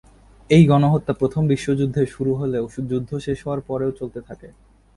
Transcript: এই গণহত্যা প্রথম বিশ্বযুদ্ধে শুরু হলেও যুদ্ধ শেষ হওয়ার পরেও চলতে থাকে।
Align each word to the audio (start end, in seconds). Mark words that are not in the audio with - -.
এই 0.49 0.63
গণহত্যা 0.65 1.13
প্রথম 1.13 1.43
বিশ্বযুদ্ধে 1.47 2.01
শুরু 2.13 2.31
হলেও 2.35 2.63
যুদ্ধ 2.89 3.11
শেষ 3.25 3.37
হওয়ার 3.43 3.61
পরেও 3.69 3.91
চলতে 3.99 4.19
থাকে। 4.27 4.47